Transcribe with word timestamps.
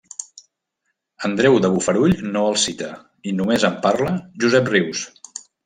Andreu 1.29 1.57
de 1.65 1.71
Bofarull 1.75 2.17
no 2.31 2.43
el 2.53 2.59
cita, 2.63 2.89
i 3.33 3.37
només 3.43 3.69
en 3.73 3.79
parla 3.87 4.17
Josep 4.45 4.77
Rius. 4.77 5.09